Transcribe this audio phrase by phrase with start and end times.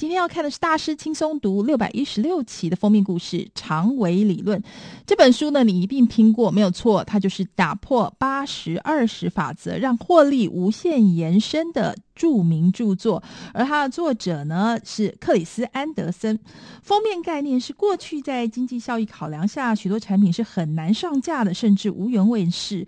[0.00, 4.58] 今天要看的是大师轻松读六百一十六期的封面故事《长尾理论》
[5.06, 7.04] 这本书呢，你一定听过没有错？
[7.04, 13.22] 它就是打破八十二十法则，让获利无限延伸的著名著作。
[13.54, 16.38] 而它的作者呢是克里斯·安德森。
[16.82, 22.86] 封面概念是过去在经济效益考量下，许多产品是很难上架的，甚至无缘问世。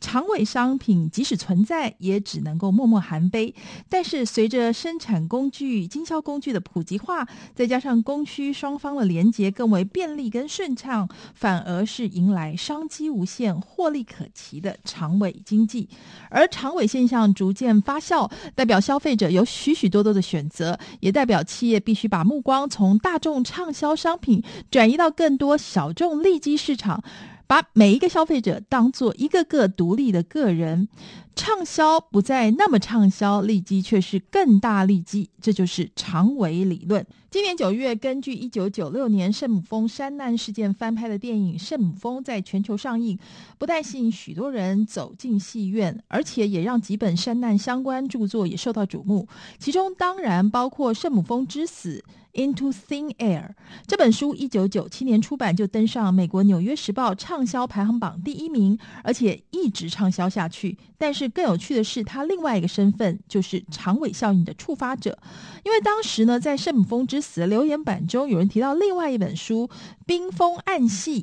[0.00, 3.54] 长尾商品即使存在，也只能够默默含悲。
[3.88, 15.88] 但是随着生产工具、经销工具的普及化，再加上供需双方的连接更为便利跟顺畅，反而是迎来商机无限、获利可期的长尾经济。
[16.28, 27.02] 而长尾现象逐渐发酵，代表消费者有许许多多的选择，也代表企业必须把目光从大众畅销商品转移到更多小众利基市场。
[27.46, 30.88] 把每一个消费者当做一个个独立的个人，
[31.36, 37.06] 畅销不再那么畅销，利基却是更大利基，这就是长尾理论。
[37.30, 43.18] 今年九月，根据一九九六年圣母峰山难事件翻拍的电影《圣母峰》在全球上映，
[43.58, 52.02] 不但吸引许多人走进戏院，而且也让几本山难相关著作也受到瞩目，其中当然包括《圣母峰之死》。
[52.34, 53.50] Into Thin Air
[53.86, 60.76] 这本书一九九七年出版，就登上美国《纽约时报》畅销排行榜第一名，而且一直畅销下去。
[60.98, 65.18] 但是更有趣的是，他另外一个身份就是长尾效应的触发者，
[65.64, 69.68] 因为当时呢，在《圣母峰之死》的留言板中，有人提到另外一本书
[70.06, 71.22] 《冰封暗系》。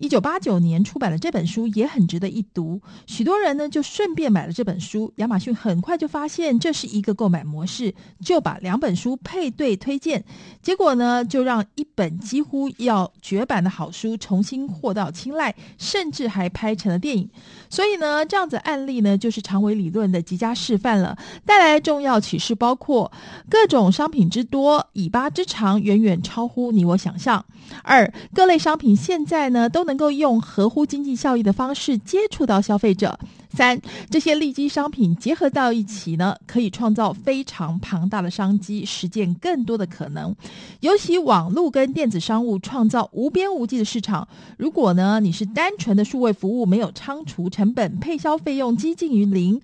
[0.00, 5.12] 一九八九年出版的这本书也很值得一读，许多人呢就顺便买了这本书。
[5.16, 10.24] 亚马逊很快就发现这是一个购买模式，就把两本书配对推荐，
[10.62, 17.28] 结果呢就让一本几乎要绝版的好书重新获到青睐，甚至还拍成了电影。
[17.68, 23.12] 所以呢，这样子案例呢就是长尾理论的极佳示范了，带来重要启示包括
[23.50, 27.44] 各种商品之多，尾巴之长远远超乎你我想象。
[27.82, 33.18] 二，各类商品现在呢都能够用合乎经济效益的方式接触到消费者。
[33.52, 40.34] 三，这些利基商品结合到一起呢，可以创造非常庞大的商机，实践更多的可能。
[40.80, 44.26] 尤其网络跟电子商务创造无边无际的市场。
[44.56, 49.60] 如果呢你是单纯的数位服务，没有仓储成本，配销费用接近于零。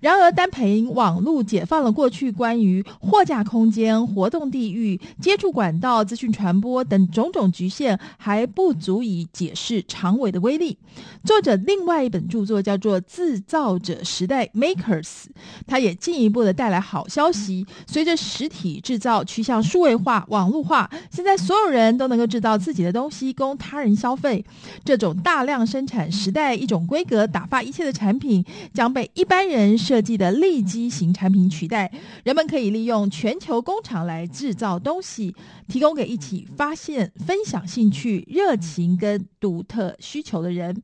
[0.00, 10.78] 然而单凭网络解放了过去关于货架空间、活动地域、接触管道、资讯传播等种种局限，还不足以解释长尾的威力。
[11.24, 15.24] 作者另外一本著作叫做《自》制造者时代 （Makers），
[15.66, 17.66] 它也进一步的带来好消息。
[17.86, 24.44] 随着实体制造趋向数位化、网络化，现在所有人都能够制造自己的东西供他人消费。
[24.84, 31.90] 这种大量生产时代，一种规格打发一切的产品，将被一般人设计的利基型产品取代。
[32.24, 35.34] 人们可以利用全球工厂来制造东西，
[35.66, 40.82] 提供给一起发现、分享兴趣、热情跟独特需求的人。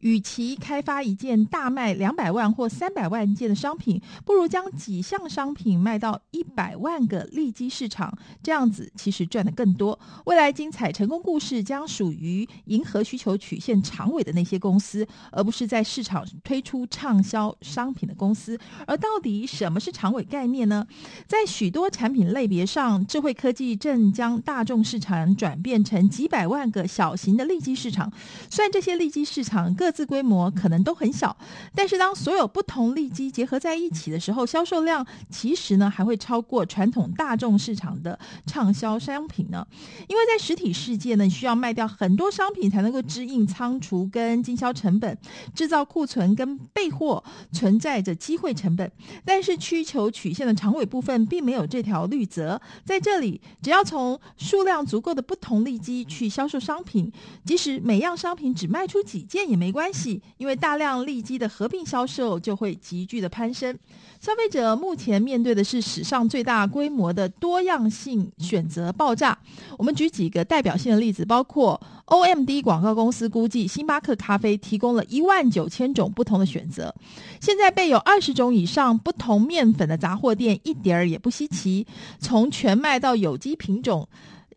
[0.00, 9.98] 与其开发一件大卖两百万或三百万件的商品，不如将几项商品卖到一百万个利基市场，这样子其实赚得更多。
[10.26, 18.58] 未来精彩成功故事将属于迎合需求曲线长尾的那些公司，而不是在市场推出畅销商品的公司。
[18.86, 20.86] 而到底什么是长尾概念呢？
[21.26, 28.12] 在许多产品类别上，智慧科技正将大众市场转变成几百万个小型的利基市场。
[28.50, 31.34] 虽然这些利基市场各各自规模可能都很小，
[31.74, 39.66] 但是当所有不同利基结合在一起的时候，销售量其实呢还会超过传统大众市场的畅销商品呢。
[40.06, 45.16] 因为在实体世界呢，需要卖掉很多商品才能够支应仓储跟经销成本，
[45.54, 48.92] 制造库存跟备货存在着机会成本。
[49.24, 57.10] 但是需求曲线的长尾部分并没有这条绿则，在这里只要从数量足够的不同利基去销售商品，
[57.46, 59.77] 即使每样商品只卖出几件也没关。
[59.78, 63.78] 关系，因为大量利基的合并销售就会急剧的攀升。
[64.18, 69.38] 消费者目前面对的是史上最大规模的多样性选择爆炸。
[69.76, 76.92] 我们举几个代表性的例子，包括 OMD 广告公司估计，星巴克咖啡提供了一万九千种不同的选择。
[77.40, 81.86] 现在备有二十种以上不同面粉的杂货店一点儿也不稀奇，
[82.18, 84.08] 从全麦到有机品种，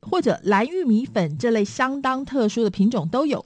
[0.02, 3.46] 或者蓝玉米粉这类相当特殊的品种都有。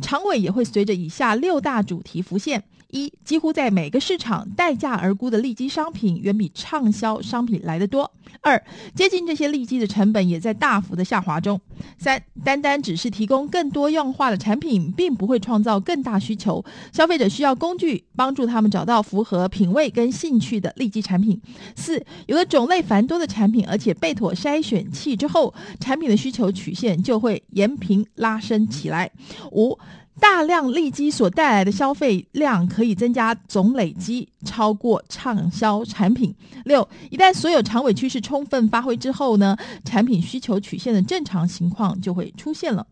[0.00, 8.62] 常委也会随着以下六大主题浮现：一，几乎在每个市场待价而沽的利基商品远比畅销商品来得多；二，
[8.94, 11.58] 接近这些利基的成本也在大幅的下滑中；
[11.98, 21.36] 三，单单只是提供更多样化的产品，并不会创造更大需求，消费者需要工具帮助他们找到符合品味跟兴趣的利基产品；
[21.76, 29.10] 四，有了种类繁多的产品，而且被妥筛选器之后，产品的需求曲线就会延平拉升起来；
[29.52, 29.78] 五。
[30.20, 36.34] 大量利基所带来的消费量可以增加总累积，超过畅销产品。
[36.64, 42.86] 六，一旦所有长尾趋势充分发挥之后呢，产品需求曲线的正常情况就会出现了。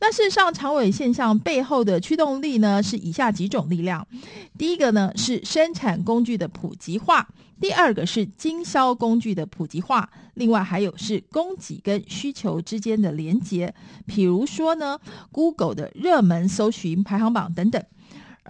[0.00, 4.06] 那事实上，长尾现象背后的驱动力呢，是以下几种力量。
[4.56, 7.28] 第一个呢，是生产工具的普及化。
[7.60, 13.74] 第二个是经销工具的普及化，另外还有是供给跟需求之间的连接，
[14.06, 14.96] 比如说呢
[15.32, 17.82] ，Google 的热门搜寻排行榜等等。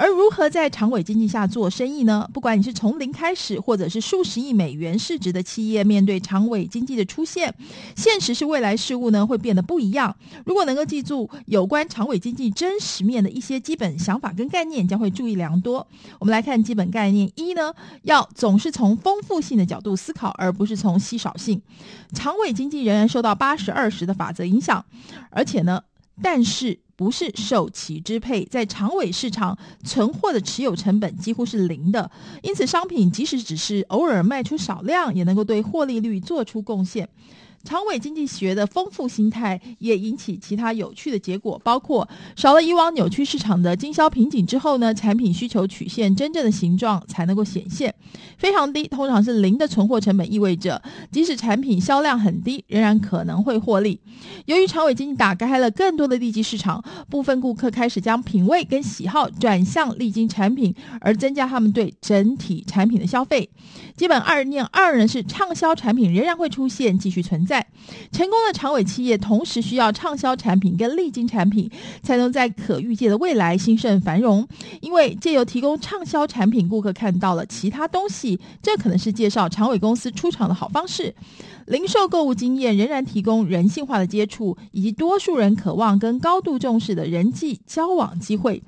[0.00, 2.30] 而如何在长尾经济下做生意呢？
[2.32, 7.52] 不管你是从零开始，或者是数十亿美元市值的企业，面对长尾经济的出现，
[7.96, 10.14] 现实是未来事物呢会变得不一样。
[10.46, 15.84] 如果能够记住有关长尾经济真实面的一些基本想法跟概念，将会注意良多。
[16.20, 21.60] 我们来看基本概念一呢，要总是从丰富性的角度思考，而不是从稀少性。
[22.12, 24.84] 长尾经济仍然受到八十二十的法则影响，
[25.30, 25.82] 而且呢，
[26.22, 26.78] 但是。
[26.98, 32.10] 不是受其支配，在长尾市场存货的持有成本几乎是零的，
[32.42, 37.08] 因此商品即使只是偶尔卖出少量，也能够对获利率做出贡献。
[37.64, 47.94] 长尾经济学的丰富心态也引起其他有趣的结果，包括 少了以往扭曲市场的经销瓶颈之后呢，产品需求曲线真正的形状才能够显现。
[48.38, 54.00] 非常低，通常是零的存货成本，意味着即使产品销量很低，仍然可能会获利。
[54.46, 63.50] 由于长尾经济打开了更多的地基市场，部分顾客开始将品味跟喜好转向利基产品，而增加他们对整体产品的消费。
[63.96, 67.47] 基本二念二呢是畅销产品仍然会出现，继续存在。
[67.48, 67.66] 在
[68.12, 71.68] 成功的长尾企业，同时需要畅销产品跟利金产品，
[72.02, 74.46] 才能在可预见的未来兴盛繁荣。
[74.82, 81.14] 因为借由提供畅销产品，顾客看到了其他东西，这可能是介绍长尾公司出场的好方式。
[81.66, 88.62] 零售购物经验仍然提供人性化的接触，以及多数人渴望跟高度重视的人际交往机会。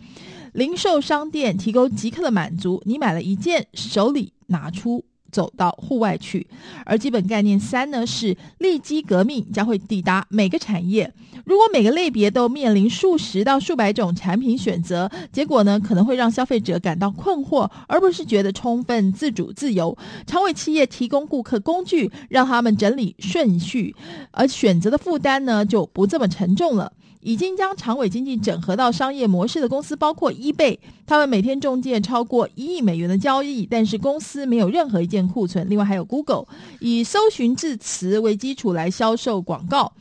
[0.52, 5.04] 零售商店提供即刻的满足，你买了一件，手里拿出。
[5.30, 6.46] 走到户外去，
[6.84, 11.12] 而基本概念三呢是利基革命将会抵达每个产业。
[11.44, 19.96] 如果每个类别都面临数十到数百种产品选择，结果呢可能会让消费者感到困惑，而不是觉得充分自主自由。
[20.26, 23.94] 长尾企业提供顾客工具，让他们整理顺序，
[24.30, 26.92] 而选择的负担呢就不这么沉重了。
[27.22, 35.68] 已经将长尾经济整合到商业模式的公司包括 eBay，他们每天中介超过一亿美元的交易，但是公司没有任何一件库存。
[35.68, 36.46] 另外还有 Google，
[36.80, 39.92] 以搜寻字词为基础来销售广告。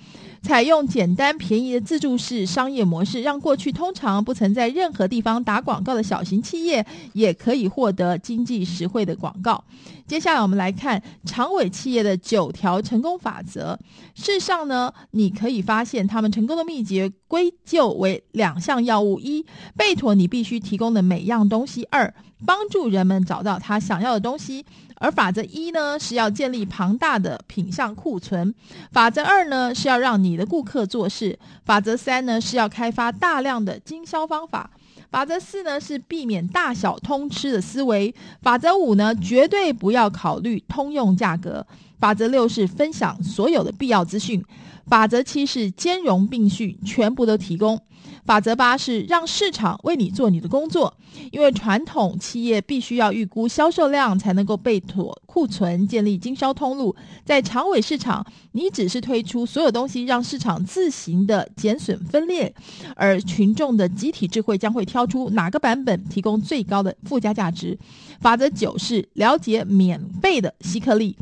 [0.42, 9.62] 采用简单便宜的自助式商业模式，让过去通常不曾在任何地方打广告的小型企业，也可以获得经济实惠的广告。
[10.08, 13.78] 接下来我们来看长尾企业的九条成功法则。
[14.16, 19.46] 事实上呢，你可以发现他们成功的秘诀归咎为两项要务：一，
[19.76, 22.14] 贝妥你必须提供的每样东西；二，
[22.46, 24.66] 帮助人们找到他想要的东西。
[25.00, 28.54] 而法则一呢，是要建立庞大的品项库存；
[28.92, 31.34] 法则二呢，是要让你的顾客做事；
[31.66, 34.70] 法则三呢，是要开发大量的经销方法；
[35.10, 41.64] 法则四呢，是避免大小通吃的思维；法则五呢，绝对不要考虑通用价格；
[41.98, 44.42] 法则六是分享所有的必要资讯；
[44.86, 47.82] 法则七是兼容并蓄，全部都提供。
[48.26, 50.96] 法则八是让市场为你做你的工作，
[51.32, 56.96] 因为传统企业必须要预估销售量才能够备妥库存，建立经销通路。
[57.26, 62.54] 在长尾市场，你只是推出所有东西，让市场自行的减损分裂，
[62.96, 67.78] 而群众的集体智慧将会挑出哪个版本提供最高的附加价值。
[68.20, 71.16] 法则九是了解免费的吸客力。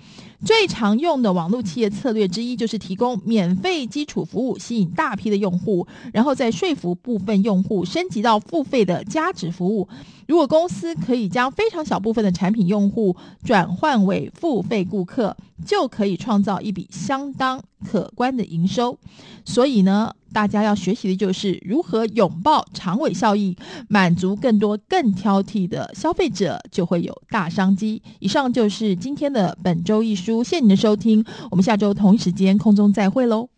[0.45, 9.87] 最常用的网络企业策略之一，就是提供免费基础服务，吸引大批的用户，然后再说服部分用户升级到付费的加值服务。
[10.27, 18.97] 如果公司可以将非常小部分的产品用户转换为付费顾客，就可以创造一笔相当可观的营收。
[19.45, 23.55] 所以呢，大家要学习的就是如何拥抱长尾效应，
[23.87, 28.01] 满足更多更挑剔的消费者，就会有大商机。
[28.19, 33.49] 以上就是今天的本周一书，谢谢您的收听，我们下周同一时间空中再会喽。